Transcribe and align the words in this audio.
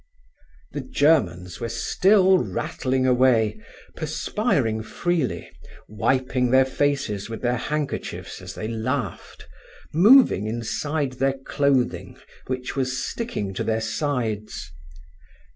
The 0.71 0.81
Germans 0.81 1.59
were 1.59 1.69
still 1.69 2.39
rattling 2.39 3.05
away, 3.05 3.61
perspiring 3.95 4.81
freely, 4.81 5.47
wiping 5.87 6.49
their 6.49 6.65
faces 6.65 7.29
with 7.29 7.43
their 7.43 7.55
handkerchiefs 7.57 8.41
as 8.41 8.55
they 8.55 8.67
laughed, 8.67 9.47
moving 9.93 10.47
inside 10.47 11.11
their 11.19 11.37
clothing, 11.45 12.17
which 12.47 12.75
was 12.75 12.97
sticking 12.97 13.53
to 13.53 13.63
their 13.63 13.79
sides. 13.79 14.71